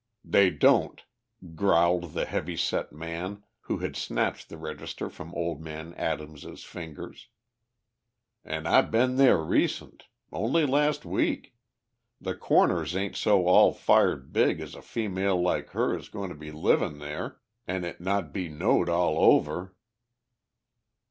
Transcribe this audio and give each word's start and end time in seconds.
"They 0.25 0.49
don't," 0.49 0.99
growled 1.53 2.13
the 2.13 2.25
heavy 2.25 2.57
set 2.57 2.91
man 2.91 3.43
who 3.59 3.77
had 3.77 3.95
snatched 3.95 4.49
the 4.49 4.57
register 4.57 5.11
from 5.11 5.31
old 5.35 5.61
man 5.61 5.93
Adams' 5.93 6.63
fingers. 6.63 7.27
"An' 8.43 8.65
I 8.65 8.81
been 8.81 9.17
there 9.17 9.37
recent. 9.37 10.05
Only 10.31 10.65
last 10.65 11.05
week. 11.05 11.53
The 12.19 12.33
Corners 12.33 12.95
ain't 12.95 13.15
so 13.15 13.45
all 13.45 13.73
fired 13.73 14.33
big 14.33 14.59
as 14.59 14.73
a 14.73 14.81
female 14.81 15.39
like 15.39 15.69
her 15.69 15.95
is 15.95 16.09
goin' 16.09 16.29
to 16.29 16.35
be 16.35 16.49
livin' 16.49 16.97
there 16.97 17.37
an' 17.67 17.83
it 17.85 18.01
not 18.01 18.33
be 18.33 18.49
knowed 18.49 18.89
all 18.89 19.19
over." 19.19 19.75